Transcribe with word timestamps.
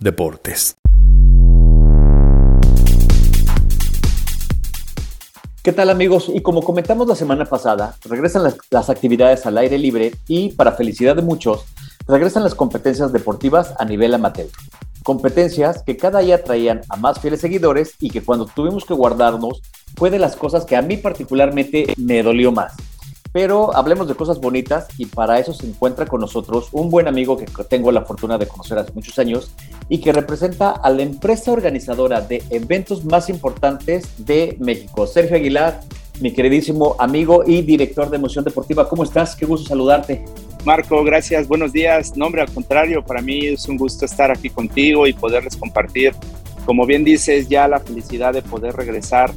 Deportes. 0.00 0.76
¿Qué 5.64 5.72
tal 5.72 5.90
amigos? 5.90 6.30
Y 6.32 6.40
como 6.40 6.62
comentamos 6.62 7.08
la 7.08 7.16
semana 7.16 7.46
pasada, 7.46 7.96
regresan 8.04 8.44
las, 8.70 8.90
actividades 8.90 9.44
al 9.44 9.58
aire 9.58 9.76
libre 9.76 10.12
y, 10.28 10.50
para 10.50 10.72
felicidad 10.72 11.16
de 11.16 11.22
muchos, 11.22 11.64
regresan 12.06 12.44
las 12.44 12.54
competencias 12.54 13.12
deportivas 13.12 13.74
a 13.78 13.84
nivel 13.84 14.14
amateur. 14.14 14.46
Competencias 15.02 15.82
que 15.82 15.96
cada 15.96 16.20
día 16.20 16.44
traían 16.44 16.82
a 16.88 16.96
más 16.96 17.18
fieles 17.18 17.40
seguidores 17.40 17.94
y 17.98 18.10
que 18.10 18.22
cuando 18.22 18.46
tuvimos 18.46 18.84
que 18.84 18.94
guardarnos 18.94 19.60
fue 19.96 20.10
de 20.10 20.20
las 20.20 20.36
cosas 20.36 20.64
que 20.64 20.76
a 20.76 20.82
mí 20.82 20.96
particularmente 20.96 21.92
me 21.96 22.22
dolió 22.22 22.52
más. 22.52 22.74
Pero 23.32 23.76
hablemos 23.76 24.08
de 24.08 24.14
cosas 24.14 24.40
bonitas 24.40 24.88
y 24.96 25.06
para 25.06 25.38
eso 25.38 25.52
se 25.52 25.66
encuentra 25.66 26.06
con 26.06 26.20
nosotros 26.20 26.68
un 26.72 26.90
buen 26.90 27.08
amigo 27.08 27.36
que 27.36 27.46
tengo 27.64 27.92
la 27.92 28.02
fortuna 28.02 28.38
de 28.38 28.48
conocer 28.48 28.78
hace 28.78 28.92
muchos 28.92 29.18
años 29.18 29.52
y 29.88 29.98
que 29.98 30.12
representa 30.12 30.70
a 30.70 30.90
la 30.90 31.02
empresa 31.02 31.52
organizadora 31.52 32.20
de 32.20 32.42
eventos 32.50 33.04
más 33.04 33.28
importantes 33.28 34.08
de 34.18 34.56
México. 34.60 35.06
Sergio 35.06 35.36
Aguilar, 35.36 35.80
mi 36.20 36.32
queridísimo 36.32 36.96
amigo 36.98 37.44
y 37.46 37.62
director 37.62 38.10
de 38.10 38.16
Emoción 38.16 38.44
Deportiva. 38.44 38.88
¿Cómo 38.88 39.04
estás? 39.04 39.36
Qué 39.36 39.46
gusto 39.46 39.68
saludarte. 39.68 40.24
Marco, 40.64 41.04
gracias, 41.04 41.46
buenos 41.46 41.72
días. 41.72 42.16
No, 42.16 42.26
hombre, 42.26 42.42
al 42.42 42.52
contrario, 42.52 43.04
para 43.04 43.22
mí 43.22 43.46
es 43.46 43.68
un 43.68 43.76
gusto 43.76 44.04
estar 44.04 44.30
aquí 44.30 44.50
contigo 44.50 45.06
y 45.06 45.12
poderles 45.12 45.56
compartir, 45.56 46.14
como 46.66 46.84
bien 46.84 47.04
dices, 47.04 47.48
ya 47.48 47.68
la 47.68 47.80
felicidad 47.80 48.32
de 48.32 48.42
poder 48.42 48.74
regresar 48.74 49.32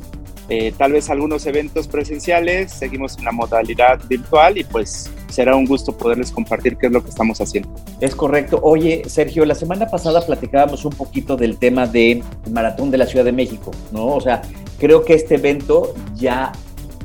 eh, 0.53 0.73
tal 0.77 0.91
vez 0.91 1.09
algunos 1.09 1.45
eventos 1.45 1.87
presenciales, 1.87 2.73
seguimos 2.73 3.17
en 3.17 3.23
la 3.23 3.31
modalidad 3.31 4.01
virtual 4.09 4.57
y 4.57 4.65
pues 4.65 5.09
será 5.29 5.55
un 5.55 5.63
gusto 5.63 5.95
poderles 5.95 6.29
compartir 6.29 6.75
qué 6.75 6.87
es 6.87 6.91
lo 6.91 7.01
que 7.01 7.09
estamos 7.09 7.39
haciendo. 7.39 7.73
Es 8.01 8.13
correcto. 8.13 8.59
Oye, 8.61 9.03
Sergio, 9.07 9.45
la 9.45 9.55
semana 9.55 9.87
pasada 9.87 10.19
platicábamos 10.19 10.83
un 10.83 10.91
poquito 10.91 11.37
del 11.37 11.57
tema 11.57 11.87
del 11.87 12.21
Maratón 12.51 12.91
de 12.91 12.97
la 12.97 13.05
Ciudad 13.05 13.23
de 13.23 13.31
México, 13.31 13.71
¿no? 13.93 14.07
O 14.07 14.19
sea, 14.19 14.41
creo 14.77 15.05
que 15.05 15.13
este 15.13 15.35
evento 15.35 15.93
ya 16.15 16.51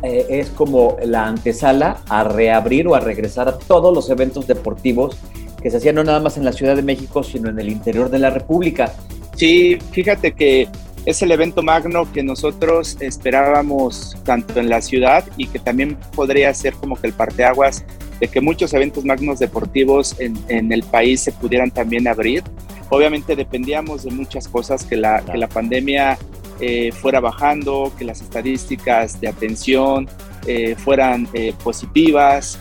eh, 0.02 0.26
es 0.28 0.48
como 0.48 0.96
la 1.04 1.28
antesala 1.28 1.98
a 2.08 2.24
reabrir 2.24 2.88
o 2.88 2.96
a 2.96 3.00
regresar 3.00 3.46
a 3.48 3.58
todos 3.58 3.94
los 3.94 4.10
eventos 4.10 4.48
deportivos 4.48 5.18
que 5.62 5.70
se 5.70 5.76
hacían 5.76 5.94
no 5.94 6.02
nada 6.02 6.18
más 6.18 6.36
en 6.36 6.44
la 6.44 6.52
Ciudad 6.52 6.74
de 6.74 6.82
México, 6.82 7.22
sino 7.22 7.48
en 7.48 7.60
el 7.60 7.70
interior 7.70 8.10
de 8.10 8.18
la 8.18 8.30
República. 8.30 8.92
Sí, 9.36 9.78
fíjate 9.92 10.32
que 10.32 10.66
es 11.06 11.22
el 11.22 11.30
evento 11.30 11.62
magno 11.62 12.10
que 12.12 12.22
nosotros 12.24 12.96
esperábamos 13.00 14.16
tanto 14.24 14.58
en 14.58 14.68
la 14.68 14.82
ciudad 14.82 15.24
y 15.36 15.46
que 15.46 15.60
también 15.60 15.96
podría 16.14 16.52
ser 16.52 16.74
como 16.74 16.96
que 16.96 17.06
el 17.06 17.12
parteaguas 17.12 17.84
de 18.18 18.26
que 18.26 18.40
muchos 18.40 18.74
eventos 18.74 19.04
magnos 19.04 19.38
deportivos 19.38 20.16
en, 20.18 20.72
el 20.72 20.82
país 20.82 21.20
se 21.20 21.30
pudieran 21.32 21.70
también 21.70 22.08
abrir. 22.08 22.42
Obviamente 22.88 23.36
dependíamos 23.36 24.02
de 24.02 24.10
muchas 24.10 24.48
cosas, 24.48 24.84
que 24.84 24.96
la, 24.96 25.24
que 25.24 25.38
la 25.38 25.48
pandemia 25.48 26.18
eh, 26.60 26.90
fuera 26.92 27.20
bajando, 27.20 27.92
que 27.96 28.04
las 28.04 28.20
estadísticas 28.20 29.20
de 29.20 29.28
atención 29.28 30.08
eh, 30.46 30.74
fueran 30.76 31.28
eh, 31.34 31.52
positivas 31.62 32.58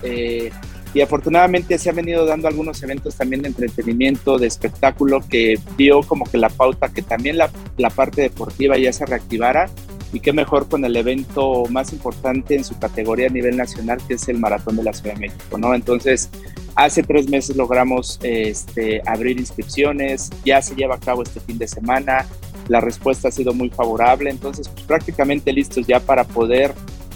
y 0.96 1.02
afortunadamente 1.02 1.78
se 1.78 1.90
han 1.90 1.98
venido 1.98 2.26
dando 2.26 2.48
algunos 2.48 2.82
eventos 2.82 3.16
también 3.16 3.42
de 3.42 3.50
entretenimiento, 3.50 4.38
de 4.40 4.48
espectáculo, 4.48 5.20
que 5.20 5.60
dio 5.78 6.02
como 6.02 6.26
que 6.26 6.38
la 6.38 6.48
pauta 6.48 6.88
que 6.88 7.02
también 7.02 7.38
la, 7.38 7.52
la 7.78 7.90
parte 7.90 8.22
deportiva 8.22 8.78
ya 8.78 8.94
se 8.94 9.06
reactivara 9.06 9.70
y 10.14 10.22
qué 10.22 10.32
mejor 10.32 10.70
con 10.70 10.86
el 10.86 10.96
evento 10.96 11.66
más 11.70 11.92
importante 11.92 12.56
en 12.56 12.64
su 12.64 12.80
categoría 12.80 13.28
a 13.28 13.30
nivel 13.30 13.58
nacional, 13.58 14.00
que 14.08 14.14
es 14.14 14.30
el 14.30 14.40
Maratón 14.40 14.78
de 14.78 14.84
la 14.84 14.94
Ciudad 14.94 15.16
de 15.16 15.20
México, 15.20 15.58
¿no? 15.58 15.76
Entonces, 15.76 16.30
hace 16.76 17.04
tres 17.04 17.30
meses 17.30 17.58
logramos 17.58 18.18
este, 18.24 19.02
abrir 19.06 19.38
inscripciones, 19.38 20.30
ya 20.46 20.62
se 20.62 20.76
lleva 20.76 20.96
a 20.96 21.00
cabo 21.02 21.24
este 21.24 21.42
fin 21.42 21.58
de 21.58 21.68
semana, 21.68 22.26
la 22.70 22.80
respuesta 22.80 23.28
ha 23.28 23.32
sido 23.32 23.54
muy 23.54 23.70
favorable, 23.70 24.30
entonces 24.30 24.70
pues, 24.70 24.86
prácticamente 24.86 25.52
listos 25.52 25.86
ya 25.88 26.00
para 26.00 26.24
poder 26.24 26.74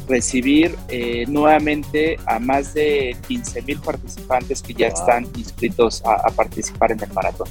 recibir 0.10 0.76
eh, 0.90 1.26
nuevamente 1.28 2.18
a 2.26 2.40
más 2.40 2.74
de 2.74 3.16
15 3.28 3.62
mil 3.62 3.80
participantes 3.80 4.62
que 4.62 4.74
ya 4.74 4.88
están 4.88 5.28
inscritos 5.38 6.02
a, 6.04 6.30
participar 6.32 6.92
en 6.92 7.02
el 7.02 7.14
maratón. 7.14 7.48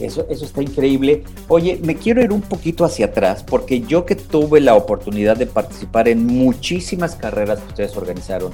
Eso, 0.00 0.26
eso 0.28 0.44
está 0.44 0.62
increíble. 0.62 1.24
Oye, 1.48 1.80
me 1.82 1.96
quiero 1.96 2.22
ir 2.22 2.32
un 2.32 2.42
poquito 2.42 2.84
hacia 2.84 3.06
atrás 3.06 3.42
porque 3.42 3.80
yo 3.80 4.04
que 4.04 4.14
tuve 4.14 4.60
la 4.60 4.74
oportunidad 4.74 5.36
de 5.36 5.46
participar 5.46 6.08
en 6.08 6.26
muchísimas 6.26 7.16
carreras 7.16 7.60
que 7.60 7.68
ustedes 7.68 7.96
organizaron 7.96 8.52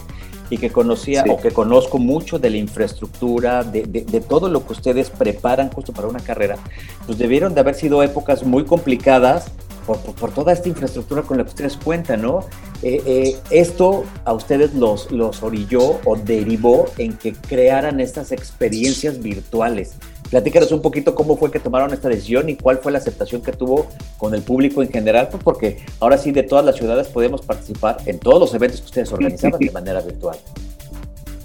y 0.51 0.59
que 0.59 0.71
conocía 0.71 1.25
o 1.29 1.39
que 1.39 1.51
conozco 1.51 1.99
mucho 1.99 2.39
de 2.39 2.51
la 2.51 2.59
infraestructura, 2.59 3.65
de, 3.65 3.85
de, 3.85 4.21
todo 4.21 4.49
lo 4.49 4.67
que 4.67 4.75
ustedes 4.75 5.11
preparan 5.11 5.71
justo 5.71 5.93
para 5.93 6.09
una 6.09 6.21
carrera, 6.21 6.59
pues 7.07 7.19
debieron 7.19 7.55
de 7.55 7.61
haber 7.61 7.75
sido 7.75 8.03
épocas 8.03 8.45
muy 8.45 8.65
complicadas 8.65 9.51
por, 9.87 9.99
por, 9.99 10.33
toda 10.33 10.53
esta 10.53 10.69
infraestructura 10.69 11.23
con 11.23 11.39
la 11.39 11.45
que 11.45 11.51
ustedes 11.51 11.77
cuentan, 11.77 12.23
¿no? 12.23 12.41
Eh, 12.83 13.03
eh, 13.07 13.37
esto 13.51 14.05
a 14.25 14.33
ustedes 14.33 14.75
los, 14.75 15.11
los 15.11 15.43
orilló 15.43 16.01
o 16.05 16.17
derivó 16.17 16.87
en 16.99 17.17
que 17.17 17.33
crearan 17.33 18.01
estas 18.01 18.33
experiencias 18.33 19.21
virtuales. 19.21 19.95
Platícanos 20.31 20.73
un 20.73 20.81
poquito 20.81 21.15
cómo 21.15 21.37
fue 21.37 21.51
que 21.51 21.59
tomaron 21.59 21.93
esta 21.93 22.09
decisión 22.09 22.49
y 22.49 22.57
cuál 22.57 22.79
fue 22.79 22.91
la 22.91 22.99
aceptación 22.99 23.43
que 23.43 23.53
tuvo 23.53 23.87
con 24.17 24.35
el 24.35 24.43
público 24.43 24.83
en 24.83 24.91
general, 24.91 25.29
pues 25.31 25.43
porque 25.43 25.85
ahora 26.01 26.17
sí 26.17 26.31
de 26.33 26.43
todas 26.43 26.65
las 26.65 26.77
ciudades 26.77 27.09
podemos 27.09 27.43
participar 27.43 27.99
en 28.07 28.19
todos 28.19 28.41
los 28.41 28.55
eventos 28.55 28.81
que 28.81 28.87
ustedes 28.87 29.13
organizaban 29.13 29.61
de 29.61 29.71
manera 29.71 30.01
virtual. 30.01 30.39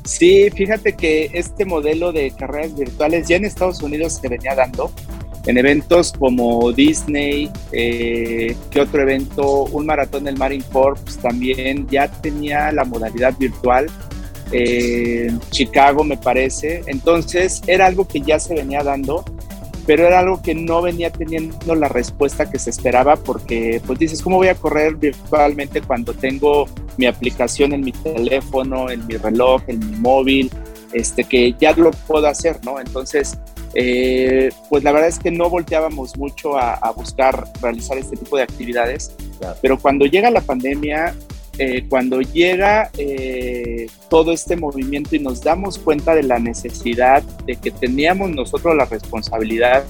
Sí, 0.05 0.49
fíjate 0.51 0.93
que 0.93 1.29
este 1.33 1.65
modelo 1.65 2.13
de 2.13 2.31
carreras 2.31 2.77
virtuales 2.77 3.27
ya 3.27 3.35
en 3.35 3.43
Estados 3.43 3.83
Unidos 3.83 4.13
se 4.21 4.29
venía 4.29 4.55
dando 4.55 4.89
en 5.47 5.57
eventos 5.57 6.11
como 6.11 6.73
Disney, 6.73 7.49
eh, 7.71 8.53
¿qué 8.69 8.81
otro 8.81 9.01
evento? 9.01 9.63
Un 9.71 9.85
maratón 9.85 10.25
del 10.25 10.37
Marine 10.37 10.63
Corps 10.73 11.17
también 11.21 11.87
ya 11.89 12.09
tenía 12.09 12.69
la 12.73 12.83
modalidad 12.83 13.33
virtual. 13.37 13.87
Eh, 14.51 15.31
Chicago 15.49 16.03
me 16.03 16.17
parece. 16.17 16.83
Entonces 16.87 17.61
era 17.65 17.85
algo 17.85 18.05
que 18.05 18.19
ya 18.19 18.39
se 18.39 18.55
venía 18.55 18.83
dando, 18.83 19.23
pero 19.85 20.05
era 20.05 20.19
algo 20.19 20.41
que 20.41 20.53
no 20.53 20.81
venía 20.81 21.11
teniendo 21.11 21.75
la 21.75 21.87
respuesta 21.87 22.49
que 22.49 22.59
se 22.59 22.69
esperaba 22.69 23.15
porque 23.15 23.81
pues 23.87 23.99
dices, 23.99 24.21
¿cómo 24.21 24.35
voy 24.35 24.49
a 24.49 24.55
correr 24.55 24.95
virtualmente 24.95 25.81
cuando 25.81 26.13
tengo 26.13 26.65
mi 26.97 27.05
aplicación 27.05 27.71
en 27.71 27.85
mi 27.85 27.93
teléfono, 27.93 28.89
en 28.89 29.07
mi 29.07 29.15
reloj, 29.15 29.61
en 29.67 29.79
mi 29.79 29.97
móvil? 29.97 30.51
Este, 30.91 31.23
que 31.23 31.55
ya 31.57 31.71
lo 31.71 31.91
puedo 31.91 32.27
hacer, 32.27 32.59
¿no? 32.65 32.79
Entonces, 32.81 33.37
eh, 33.79 34.49
pues 34.71 34.83
la 34.83 34.91
verdad 34.91 35.07
es 35.07 35.19
que 35.19 35.29
no 35.29 35.51
volteábamos 35.51 36.17
mucho 36.17 36.57
a, 36.57 36.91
buscar 36.95 37.43
realizar 37.61 37.95
este 37.99 38.17
tipo 38.17 38.35
de 38.35 38.41
actividades, 38.41 39.15
pero 39.61 39.77
cuando 39.77 40.07
llega 40.07 40.31
la 40.31 40.41
pandemia, 40.41 41.13
eh, 41.59 41.85
cuando 41.87 42.21
llega 42.21 42.89
eh, 42.97 43.85
todo 44.09 44.31
este 44.31 44.55
movimiento 44.55 45.15
y 45.15 45.19
nos 45.19 45.43
damos 45.43 45.77
cuenta 45.77 46.15
de 46.15 46.23
la 46.23 46.39
necesidad 46.39 47.21
de 47.45 47.55
que 47.55 47.69
teníamos 47.69 48.31
nosotros 48.31 48.75
la 48.75 48.85
responsabilidad 48.85 49.83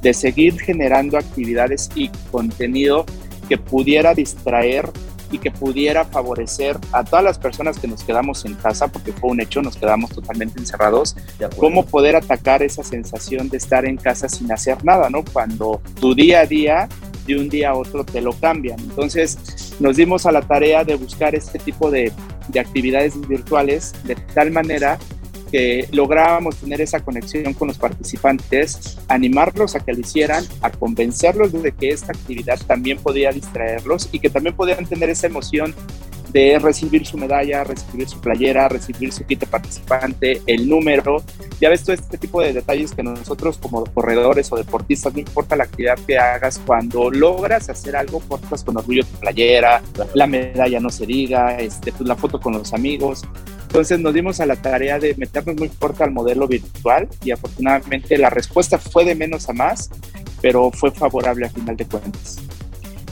de 0.00 0.14
seguir 0.14 0.58
generando 0.58 1.18
actividades 1.18 1.90
y 1.94 2.08
contenido 2.30 3.04
que 3.50 3.58
pudiera 3.58 4.14
distraer 4.14 4.88
y 5.30 5.38
que 5.38 5.50
pudiera 5.50 6.04
favorecer 6.04 6.78
a 6.92 7.04
todas 7.04 7.24
las 7.24 7.38
personas 7.38 7.78
que 7.78 7.88
nos 7.88 8.04
quedamos 8.04 8.44
en 8.44 8.54
casa, 8.54 8.88
porque 8.88 9.12
fue 9.12 9.30
un 9.30 9.40
hecho, 9.40 9.62
nos 9.62 9.76
quedamos 9.76 10.10
totalmente 10.10 10.58
encerrados, 10.58 11.16
cómo 11.56 11.84
poder 11.84 12.16
atacar 12.16 12.62
esa 12.62 12.82
sensación 12.82 13.48
de 13.48 13.56
estar 13.56 13.84
en 13.84 13.96
casa 13.96 14.28
sin 14.28 14.50
hacer 14.52 14.84
nada, 14.84 15.10
¿no? 15.10 15.24
Cuando 15.24 15.80
tu 16.00 16.14
día 16.14 16.40
a 16.40 16.46
día 16.46 16.88
de 17.26 17.36
un 17.36 17.48
día 17.48 17.70
a 17.70 17.74
otro 17.74 18.04
te 18.04 18.20
lo 18.20 18.32
cambian. 18.32 18.78
Entonces 18.80 19.76
nos 19.80 19.96
dimos 19.96 20.26
a 20.26 20.32
la 20.32 20.42
tarea 20.42 20.84
de 20.84 20.94
buscar 20.94 21.34
este 21.34 21.58
tipo 21.58 21.90
de, 21.90 22.12
de 22.48 22.60
actividades 22.60 23.20
virtuales 23.28 23.94
de 24.04 24.14
tal 24.14 24.50
manera 24.50 24.98
que 25.50 25.88
lográbamos 25.92 26.56
tener 26.56 26.80
esa 26.80 27.00
conexión 27.00 27.54
con 27.54 27.68
los 27.68 27.78
participantes, 27.78 28.98
animarlos 29.08 29.76
a 29.76 29.80
que 29.80 29.92
lo 29.92 30.00
hicieran, 30.00 30.44
a 30.60 30.70
convencerlos 30.70 31.52
de 31.52 31.72
que 31.72 31.90
esta 31.90 32.12
actividad 32.12 32.58
también 32.66 32.98
podía 32.98 33.30
distraerlos 33.30 34.08
y 34.12 34.18
que 34.18 34.30
también 34.30 34.54
podían 34.56 34.86
tener 34.86 35.10
esa 35.10 35.26
emoción 35.26 35.74
de 36.32 36.58
recibir 36.58 37.06
su 37.06 37.16
medalla, 37.16 37.64
recibir 37.64 38.08
su 38.08 38.20
playera, 38.20 38.68
recibir 38.68 39.12
su 39.12 39.24
kit 39.24 39.40
de 39.40 39.46
participante, 39.46 40.42
el 40.46 40.68
número. 40.68 41.22
Ya 41.60 41.70
ves 41.70 41.82
todo 41.82 41.94
este 41.94 42.18
tipo 42.18 42.42
de 42.42 42.52
detalles 42.52 42.92
que 42.92 43.02
nosotros 43.02 43.58
como 43.58 43.84
corredores 43.86 44.52
o 44.52 44.56
deportistas, 44.56 45.14
no 45.14 45.20
importa 45.20 45.56
la 45.56 45.64
actividad 45.64 45.98
que 46.06 46.18
hagas, 46.18 46.60
cuando 46.66 47.10
logras 47.10 47.70
hacer 47.70 47.96
algo, 47.96 48.20
portas 48.20 48.64
con 48.64 48.76
orgullo 48.76 49.04
tu 49.04 49.18
playera, 49.18 49.82
la 50.14 50.26
medalla 50.26 50.80
no 50.80 50.90
se 50.90 51.06
diga, 51.06 51.58
este, 51.58 51.92
pues 51.92 52.06
la 52.06 52.16
foto 52.16 52.40
con 52.40 52.52
los 52.52 52.74
amigos. 52.74 53.24
Entonces 53.76 54.00
nos 54.00 54.14
dimos 54.14 54.40
a 54.40 54.46
la 54.46 54.56
tarea 54.56 54.98
de 54.98 55.14
meternos 55.16 55.54
muy 55.54 55.68
fuerte 55.68 56.02
al 56.02 56.10
modelo 56.10 56.48
virtual 56.48 57.06
y 57.22 57.30
afortunadamente 57.30 58.16
la 58.16 58.30
respuesta 58.30 58.78
fue 58.78 59.04
de 59.04 59.14
menos 59.14 59.50
a 59.50 59.52
más, 59.52 59.90
pero 60.40 60.70
fue 60.70 60.90
favorable 60.90 61.44
a 61.44 61.50
final 61.50 61.76
de 61.76 61.84
cuentas. 61.84 62.38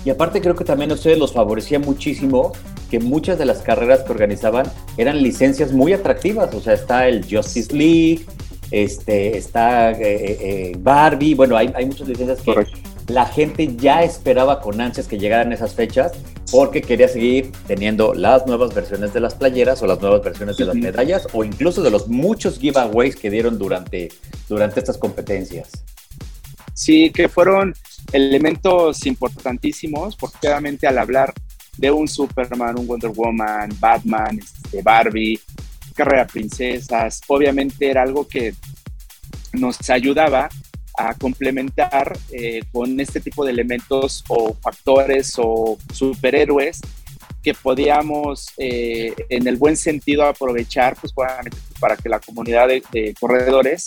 Y 0.06 0.08
aparte 0.08 0.40
creo 0.40 0.54
que 0.54 0.64
también 0.64 0.90
a 0.90 0.94
ustedes 0.94 1.18
los 1.18 1.34
favorecía 1.34 1.78
muchísimo 1.78 2.52
que 2.90 2.98
muchas 2.98 3.38
de 3.38 3.44
las 3.44 3.58
carreras 3.58 4.04
que 4.04 4.12
organizaban 4.12 4.64
eran 4.96 5.22
licencias 5.22 5.70
muy 5.70 5.92
atractivas. 5.92 6.54
O 6.54 6.62
sea, 6.62 6.72
está 6.72 7.08
el 7.08 7.26
Justice 7.30 7.70
League, 7.76 8.24
este, 8.70 9.36
está 9.36 9.90
eh, 9.90 9.98
eh, 10.00 10.72
Barbie, 10.78 11.34
bueno, 11.34 11.58
hay, 11.58 11.74
hay 11.74 11.84
muchas 11.84 12.08
licencias 12.08 12.40
que 12.40 13.12
la 13.12 13.26
gente 13.26 13.76
ya 13.76 14.02
esperaba 14.02 14.62
con 14.62 14.80
ansias 14.80 15.08
que 15.08 15.18
llegaran 15.18 15.52
esas 15.52 15.74
fechas 15.74 16.12
porque 16.50 16.82
quería 16.82 17.08
seguir 17.08 17.52
teniendo 17.66 18.14
las 18.14 18.46
nuevas 18.46 18.74
versiones 18.74 19.12
de 19.12 19.20
las 19.20 19.34
playeras 19.34 19.82
o 19.82 19.86
las 19.86 20.00
nuevas 20.00 20.22
versiones 20.22 20.56
de 20.56 20.66
las 20.66 20.76
medallas 20.76 21.26
o 21.32 21.44
incluso 21.44 21.82
de 21.82 21.90
los 21.90 22.08
muchos 22.08 22.58
giveaways 22.58 23.16
que 23.16 23.30
dieron 23.30 23.58
durante, 23.58 24.10
durante 24.48 24.80
estas 24.80 24.98
competencias. 24.98 25.70
Sí, 26.74 27.10
que 27.10 27.28
fueron 27.28 27.74
elementos 28.12 29.06
importantísimos, 29.06 30.16
porque 30.16 30.48
obviamente 30.48 30.86
al 30.86 30.98
hablar 30.98 31.32
de 31.76 31.90
un 31.90 32.08
Superman, 32.08 32.78
un 32.78 32.86
Wonder 32.86 33.10
Woman, 33.10 33.70
Batman, 33.78 34.38
este, 34.38 34.82
Barbie, 34.82 35.40
Carrera 35.94 36.26
Princesas, 36.26 37.20
obviamente 37.28 37.88
era 37.88 38.02
algo 38.02 38.26
que 38.26 38.54
nos 39.52 39.88
ayudaba 39.88 40.48
a 40.96 41.14
complementar 41.14 42.16
eh, 42.32 42.62
con 42.72 42.98
este 43.00 43.20
tipo 43.20 43.44
de 43.44 43.52
elementos 43.52 44.24
o 44.28 44.54
factores 44.54 45.34
o 45.38 45.76
superhéroes 45.92 46.80
que 47.42 47.52
podíamos 47.54 48.48
eh, 48.56 49.14
en 49.28 49.46
el 49.46 49.56
buen 49.56 49.76
sentido 49.76 50.24
aprovechar 50.24 50.96
pues, 50.96 51.12
para 51.78 51.96
que 51.96 52.08
la 52.08 52.18
comunidad 52.18 52.68
de, 52.68 53.14
corredores 53.20 53.84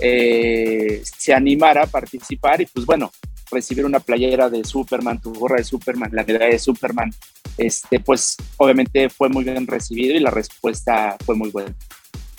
eh, 0.00 1.02
se 1.04 1.32
animara 1.32 1.84
a 1.84 1.86
participar 1.86 2.60
y 2.60 2.66
pues 2.66 2.84
bueno, 2.84 3.12
recibir 3.50 3.86
una 3.86 4.00
playera 4.00 4.50
de 4.50 4.64
Superman, 4.64 5.20
tu 5.20 5.32
gorra 5.32 5.56
de 5.56 5.64
Superman, 5.64 6.10
la 6.12 6.24
medalla 6.24 6.46
de 6.46 6.58
Superman, 6.58 7.12
este, 7.56 8.00
pues 8.00 8.36
obviamente 8.56 9.08
fue 9.08 9.28
muy 9.28 9.44
bien 9.44 9.66
recibido 9.66 10.14
y 10.14 10.20
la 10.20 10.30
respuesta 10.30 11.16
fue 11.24 11.36
muy 11.36 11.50
buena. 11.50 11.74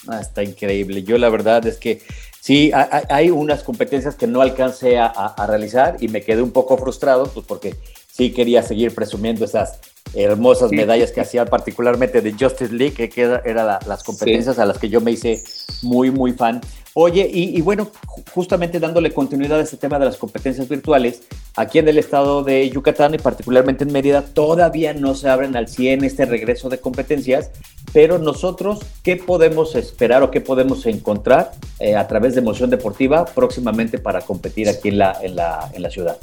Ah, 0.07 0.19
está 0.21 0.43
increíble. 0.43 1.03
Yo 1.03 1.17
la 1.17 1.29
verdad 1.29 1.65
es 1.67 1.77
que 1.77 2.01
sí, 2.39 2.71
hay, 3.09 3.29
unas 3.29 3.63
competencias 3.63 4.15
que 4.15 4.27
no 4.27 4.41
alcancé 4.41 4.97
a, 4.97 5.45
realizar 5.47 5.97
y 5.99 6.07
me 6.07 6.21
quedé 6.21 6.41
un 6.41 6.51
poco 6.51 6.77
frustrado, 6.77 7.27
pues 7.27 7.45
porque 7.45 7.75
sí 8.11 8.31
quería 8.31 8.63
seguir 8.63 8.93
presumiendo 8.93 9.45
esas 9.45 9.79
hermosas 10.13 10.71
medallas 10.71 11.11
que 11.11 11.21
hacía 11.21 11.45
particularmente 11.45 12.21
de 12.21 12.33
Justice 12.33 12.73
League, 12.73 13.09
que 13.09 13.39
eran 13.45 13.79
las 13.85 14.03
competencias 14.03 14.59
a 14.59 14.65
las 14.65 14.77
que 14.77 14.89
yo 14.89 15.01
me 15.01 15.11
hice 15.11 15.41
muy, 15.81 16.11
muy 16.11 16.33
fan. 16.33 16.61
Oye, 16.99 17.29
y, 17.31 17.61
bueno, 17.61 17.91
justamente 18.33 18.79
dándole 18.79 19.13
continuidad 19.13 19.59
a 19.59 19.61
este 19.61 19.77
tema 19.77 19.99
de 19.99 20.05
las 20.05 20.17
competencias 20.17 20.67
virtuales, 20.67 21.21
aquí 21.55 21.77
en 21.77 21.87
el 21.87 21.99
estado 21.99 22.43
de 22.43 22.67
Yucatán 22.71 23.13
y 23.13 23.19
particularmente 23.19 23.83
en 23.83 23.91
Mérida, 23.91 24.23
todavía 24.23 24.95
no 24.95 25.13
se 25.13 25.29
abren 25.29 25.55
al 25.55 25.67
100 25.67 26.03
este 26.03 26.25
regreso 26.25 26.69
de 26.69 26.79
competencias, 26.79 27.51
pero 27.93 28.17
nosotros, 28.19 28.79
¿qué 29.03 29.15
podemos 29.15 29.75
esperar 29.75 30.23
o 30.23 30.31
qué 30.31 30.41
podemos 30.41 30.85
encontrar 30.85 31.51
eh, 31.79 31.95
a 31.95 32.07
través 32.07 32.35
de 32.35 32.41
Emoción 32.41 32.69
Deportiva 32.69 33.25
próximamente 33.25 33.97
para 33.97 34.21
competir 34.21 34.69
aquí 34.69 34.89
en 34.89 34.99
la, 34.99 35.17
en 35.21 35.35
la, 35.35 35.69
en 35.73 35.81
la 35.81 35.89
ciudad? 35.89 36.17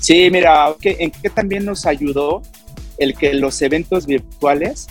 Sí, 0.00 0.28
mira, 0.30 0.74
¿en 0.82 1.10
qué 1.10 1.30
también 1.30 1.64
nos 1.64 1.86
ayudó 1.86 2.42
el 2.98 3.16
que 3.16 3.34
los 3.34 3.60
eventos 3.62 4.06
virtuales 4.06 4.86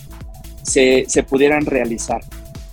se, 0.64 1.06
se 1.08 1.24
pudieran 1.24 1.66
realizar? 1.66 2.22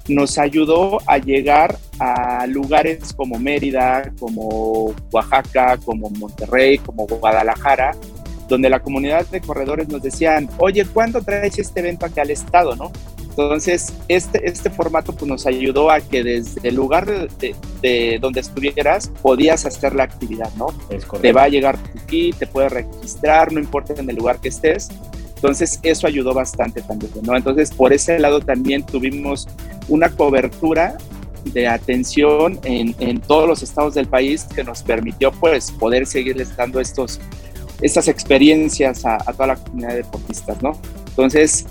nos 0.09 0.39
ayudó 0.39 0.99
a 1.07 1.19
llegar 1.19 1.79
a 1.99 2.47
lugares 2.47 3.13
como 3.15 3.39
Mérida, 3.39 4.13
como 4.19 4.95
Oaxaca, 5.11 5.79
como 5.79 6.11
Monterrey, 6.11 6.79
como 6.79 7.07
Guadalajara, 7.07 7.97
donde 8.49 8.69
la 8.69 8.81
comunidad 8.81 9.27
de 9.27 9.41
corredores 9.41 9.89
nos 9.89 10.03
decían, 10.03 10.49
oye, 10.59 10.85
¿cuándo 10.85 11.23
traes 11.23 11.59
este 11.59 11.81
evento 11.81 12.07
aquí 12.07 12.21
al 12.21 12.31
estado? 12.31 12.77
¿no? 12.77 12.93
Entonces, 13.19 13.93
este, 14.09 14.49
este 14.49 14.71
formato 14.71 15.13
pues, 15.13 15.29
nos 15.29 15.47
ayudó 15.47 15.91
a 15.91 16.01
que 16.01 16.23
desde 16.23 16.69
el 16.69 16.77
lugar 16.77 17.07
de, 17.07 18.19
donde 18.21 18.41
estuvieras 18.41 19.11
podías 19.23 19.67
hacer 19.67 19.95
la 19.95 20.05
actividad, 20.05 20.51
¿no? 20.57 20.67
te 21.21 21.33
va 21.33 21.45
a 21.45 21.49
llegar 21.49 21.79
aquí, 22.01 22.33
te 22.33 22.47
puedes 22.47 22.71
registrar, 22.71 23.53
no 23.53 23.61
importa 23.61 23.95
en 23.97 24.09
el 24.09 24.17
lugar 24.17 24.41
que 24.41 24.49
estés, 24.49 24.91
entonces, 25.45 25.79
eso 25.83 26.07
ayudó 26.07 26.33
bastante 26.33 26.81
también, 26.81 27.13
¿no? 27.23 27.37
Entonces, 27.37 27.71
por 27.71 27.93
ese 27.93 28.19
lado 28.19 28.41
también 28.41 28.83
tuvimos 28.83 29.47
una 29.89 30.09
cobertura 30.09 30.97
de 31.45 31.69
atención 31.69 32.59
en, 32.65 33.21
todos 33.21 33.47
los 33.47 33.63
estados 33.63 33.93
del 33.93 34.07
país 34.07 34.45
que 34.45 34.65
nos 34.65 34.83
permitió, 34.83 35.33
pues, 35.33 35.71
poder 35.73 36.07
seguirles 36.07 36.57
dando 36.57 36.81
estos, 36.81 37.21
estas 37.81 38.09
experiencias 38.09 39.05
a, 39.05 39.19
toda 39.19 39.49
la 39.49 39.57
comunidad 39.57 39.91
de 39.91 39.97
deportistas, 39.97 40.63
¿no? 40.63 40.73
Entonces, 41.09 41.67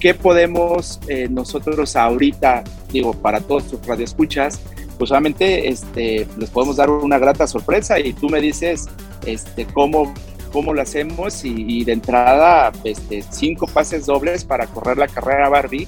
¿qué 0.00 0.14
podemos 0.14 1.00
eh, 1.08 1.28
nosotros 1.30 1.96
ahorita, 1.96 2.64
digo, 2.90 3.12
para 3.12 3.40
todos 3.40 3.68
tus 3.68 3.86
radioescuchas, 3.86 4.60
pues 4.98 5.08
solamente 5.08 5.68
este, 5.68 6.26
les 6.38 6.50
podemos 6.50 6.76
dar 6.76 6.90
una 6.90 7.18
grata 7.18 7.46
sorpresa 7.46 7.98
y 8.00 8.12
tú 8.12 8.28
me 8.28 8.40
dices 8.40 8.88
este, 9.24 9.66
cómo 9.66 10.12
cómo 10.52 10.72
lo 10.72 10.80
hacemos 10.80 11.44
y, 11.44 11.84
de 11.84 11.92
entrada 11.92 12.72
este, 12.84 13.22
cinco 13.30 13.66
pases 13.66 14.06
dobles 14.06 14.44
para 14.44 14.66
correr 14.66 14.98
la 14.98 15.06
carrera 15.06 15.48
Barbie 15.48 15.86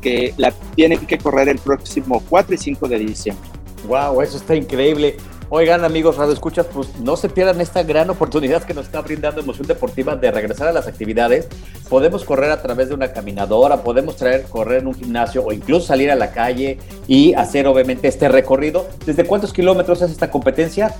que 0.00 0.34
la 0.36 0.52
tienen 0.74 1.06
que 1.06 1.16
correr 1.18 1.48
el 1.48 1.58
próximo 1.58 2.22
4 2.28 2.54
y 2.54 2.58
5 2.58 2.88
de 2.88 2.98
diciembre. 2.98 3.48
Wow, 3.86 4.20
eso 4.20 4.36
está 4.36 4.56
increíble. 4.56 5.16
Oigan, 5.54 5.84
amigos 5.84 6.16
Radio 6.16 6.32
Escuchas, 6.32 6.64
pues 6.72 6.98
no 7.00 7.14
se 7.14 7.28
pierdan 7.28 7.60
esta 7.60 7.82
gran 7.82 8.08
oportunidad 8.08 8.62
que 8.62 8.72
nos 8.72 8.86
está 8.86 9.02
brindando 9.02 9.42
Emoción 9.42 9.66
Deportiva 9.66 10.16
de 10.16 10.30
regresar 10.30 10.66
a 10.68 10.72
las 10.72 10.86
actividades. 10.86 11.46
Podemos 11.90 12.24
correr 12.24 12.50
a 12.50 12.62
través 12.62 12.88
de 12.88 12.94
una 12.94 13.12
caminadora, 13.12 13.82
podemos 13.82 14.16
traer, 14.16 14.44
correr 14.44 14.80
en 14.80 14.86
un 14.86 14.94
gimnasio 14.94 15.44
o 15.44 15.52
incluso 15.52 15.88
salir 15.88 16.10
a 16.10 16.14
la 16.14 16.30
calle 16.30 16.78
y 17.06 17.34
hacer 17.34 17.66
obviamente 17.66 18.08
este 18.08 18.30
recorrido. 18.30 18.88
¿Desde 19.04 19.26
cuántos 19.26 19.52
kilómetros 19.52 20.00
es 20.00 20.10
esta 20.10 20.30
competencia? 20.30 20.94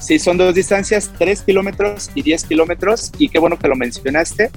Sí, 0.00 0.18
son 0.18 0.36
dos 0.36 0.52
distancias, 0.52 1.08
3 1.16 1.42
kilómetros 1.42 2.10
y 2.16 2.22
10 2.22 2.42
kilómetros, 2.46 3.12
y 3.18 3.28
qué 3.28 3.38
bueno 3.38 3.56
que 3.56 3.68
lo 3.68 3.76
mencionaste. 3.76 4.50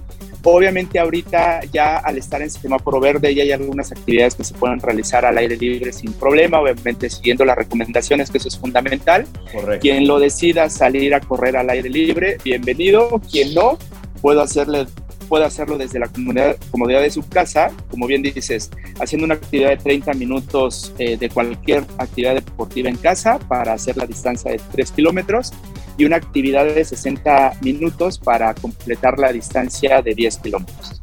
Obviamente 0.48 1.00
ahorita 1.00 1.62
ya 1.74 1.98
al 1.98 2.20
estar 2.20 2.40
en 2.44 2.52
semáforo 2.52 3.00
verde 3.00 3.34
ya 3.34 3.42
hay 3.42 3.52
algunas 3.52 3.92
actividades 3.92 4.36
que 4.36 4.44
se 4.44 4.54
pueden 4.54 4.80
realizar 4.80 5.26
al 5.26 5.36
aire 5.40 5.58
libre 5.58 5.92
sin 5.92 6.14
problema, 6.14 6.62
obviamente 6.62 7.10
siguiendo 7.10 7.44
las 7.46 7.58
recomendaciones, 7.58 8.30
que 8.30 8.38
eso 8.38 8.50
es 8.50 8.58
fundamental. 8.60 9.26
Correcto. 9.52 9.82
Quien 9.82 10.08
lo 10.08 10.20
decida 10.20 10.70
salir 10.70 11.16
a 11.16 11.20
correr 11.20 11.58
al 11.58 11.72
aire 11.72 11.90
libre, 11.90 12.38
bienvenido. 12.44 13.20
Quien 13.32 13.56
no, 13.56 13.80
puedo 14.22 14.42
hacerle 14.42 14.86
puede 15.26 15.46
hacerlo 15.46 15.80
desde 15.80 15.98
la 15.98 16.08
comodidad, 16.08 16.56
comodidad 16.70 17.02
de 17.02 17.10
su 17.10 17.28
casa, 17.28 17.72
como 17.90 18.06
bien 18.06 18.22
dices, 18.22 18.70
haciendo 19.00 19.26
una 19.26 19.34
actividad 19.34 19.70
de 19.70 19.78
30 19.78 20.14
minutos 20.14 20.94
eh, 21.00 21.18
de 21.18 21.30
cualquier 21.30 21.84
actividad 21.98 22.36
deportiva 22.36 22.90
en 22.90 22.98
casa 22.98 23.40
para 23.40 23.74
hacer 23.74 23.98
la 23.98 24.06
distancia 24.06 24.52
de 24.52 24.62
3 24.72 24.92
kilómetros 24.92 25.52
y 25.98 26.06
una 26.06 26.18
actividad 26.18 26.66
de 26.66 26.84
60 26.84 27.58
minutos 27.62 28.20
para 28.20 28.54
completar 28.54 29.18
la 29.20 29.32
distancia 29.32 30.02
de 30.02 30.14
10 30.14 30.38
kilómetros. 30.38 31.02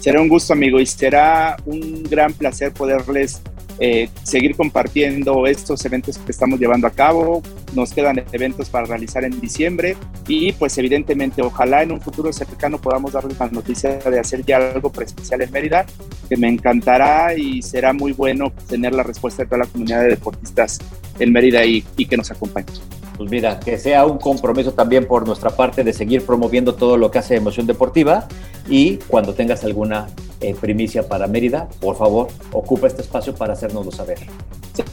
Será 0.00 0.20
un 0.20 0.28
gusto, 0.28 0.52
amigo, 0.52 0.78
y 0.78 0.86
será 0.86 1.56
un 1.66 2.04
gran 2.04 2.32
placer 2.32 2.72
poderles 2.72 3.42
eh, 3.78 4.08
seguir 4.22 4.56
compartiendo 4.56 5.46
estos 5.46 5.84
eventos 5.84 6.18
que 6.18 6.32
estamos 6.32 6.58
llevando 6.58 6.86
a 6.86 6.90
cabo. 6.90 7.42
Nos 7.74 7.92
quedan 7.92 8.24
eventos 8.32 8.70
para 8.70 8.86
realizar 8.86 9.24
en 9.24 9.38
diciembre 9.40 9.96
y 10.26 10.52
pues 10.52 10.76
evidentemente 10.78 11.42
ojalá 11.42 11.82
en 11.82 11.92
un 11.92 12.00
futuro 12.00 12.32
cercano 12.32 12.78
podamos 12.78 13.12
darles 13.12 13.38
la 13.38 13.48
noticia 13.48 13.98
de 13.98 14.18
hacer 14.18 14.44
ya 14.44 14.56
algo 14.56 14.90
presencial 14.90 15.42
en 15.42 15.50
Mérida, 15.50 15.84
que 16.28 16.36
me 16.36 16.48
encantará 16.48 17.34
y 17.36 17.60
será 17.62 17.92
muy 17.92 18.12
bueno 18.12 18.52
tener 18.68 18.94
la 18.94 19.02
respuesta 19.02 19.42
de 19.42 19.48
toda 19.48 19.58
la 19.58 19.66
comunidad 19.66 20.02
de 20.02 20.08
deportistas 20.08 20.78
en 21.18 21.32
Mérida 21.32 21.64
y, 21.64 21.82
que 21.82 22.16
nos 22.16 22.30
acompañen 22.30 22.72
pues 23.16 23.30
mira, 23.30 23.58
que 23.58 23.78
sea 23.78 24.04
un 24.04 24.18
compromiso 24.18 24.72
también 24.72 25.06
por 25.06 25.26
nuestra 25.26 25.48
parte 25.48 25.82
de 25.82 25.94
seguir 25.94 26.22
promoviendo 26.22 26.74
todo 26.74 26.98
lo 26.98 27.10
que 27.10 27.18
hace 27.18 27.36
Emoción 27.36 27.66
Deportiva 27.66 28.28
y 28.68 28.96
cuando 29.08 29.34
tengas 29.34 29.64
alguna 29.64 30.06
eh, 30.40 30.54
primicia 30.54 31.08
para 31.08 31.26
Mérida, 31.26 31.68
por 31.80 31.96
favor, 31.96 32.28
ocupa 32.52 32.86
este 32.86 33.02
espacio 33.02 33.34
para 33.34 33.54
hacérnoslo 33.54 33.92
saber. 33.92 34.18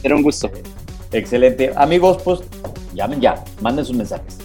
Será 0.00 0.16
un 0.16 0.22
gusto. 0.22 0.50
Excelente. 1.12 1.72
Amigos, 1.76 2.18
pues 2.24 2.40
llamen 2.94 3.20
ya, 3.20 3.44
manden 3.60 3.84
sus 3.84 3.96
mensajes. 3.96 4.38